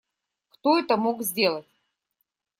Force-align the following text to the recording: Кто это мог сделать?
Кто 0.49 0.79
это 0.79 0.97
мог 0.97 1.21
сделать? 1.21 1.69